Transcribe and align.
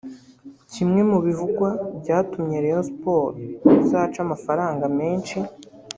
Kimwe 0.73 1.01
mu 1.09 1.17
bivugwa 1.25 1.69
byatumye 2.01 2.57
Rayon 2.63 2.85
Sports 2.89 3.45
izaca 3.83 4.19
amafaranga 4.25 4.85
menshi 4.99 5.37